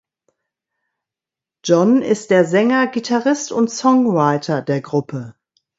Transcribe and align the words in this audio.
Jon 1.63 2.01
ist 2.01 2.31
der 2.31 2.45
Sänger, 2.45 2.87
Gitarrist 2.87 3.51
und 3.51 3.69
Songwriter 3.69 4.63
der 4.63 4.81
Gruppe. 4.81 5.35